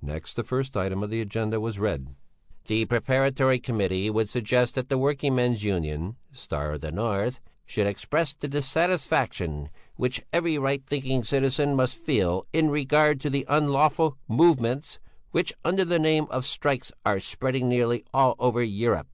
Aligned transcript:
Next 0.00 0.32
the 0.32 0.42
first 0.44 0.78
item 0.78 1.02
of 1.02 1.10
the 1.10 1.20
agenda 1.20 1.60
was 1.60 1.78
read: 1.78 2.14
"The 2.64 2.86
Preparatory 2.86 3.58
Committee 3.58 4.08
would 4.08 4.30
suggest 4.30 4.76
that 4.76 4.88
the 4.88 4.96
working 4.96 5.34
men's 5.34 5.62
union 5.62 6.16
'Star 6.32 6.72
of 6.72 6.80
the 6.80 6.90
North' 6.90 7.38
should 7.66 7.86
express 7.86 8.32
the 8.32 8.48
dissatisfaction 8.48 9.68
which 9.96 10.24
every 10.32 10.56
right 10.56 10.82
thinking 10.86 11.22
citizen 11.22 11.76
must 11.76 11.98
feel 11.98 12.46
in 12.50 12.70
regard 12.70 13.20
to 13.20 13.28
the 13.28 13.44
unlawful 13.46 14.16
movements 14.26 15.00
which 15.32 15.52
under 15.66 15.84
the 15.84 15.98
name 15.98 16.28
of 16.30 16.46
strikes 16.46 16.90
are 17.04 17.20
spreading 17.20 17.68
nearly 17.68 18.06
all 18.14 18.36
over 18.38 18.62
Europe." 18.62 19.08